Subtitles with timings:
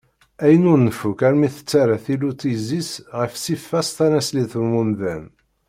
[0.43, 5.23] Ayen ur nfukk armi t-terra tillut Izis ɣer ṣṣifa-s tanaṣlit n wemdan.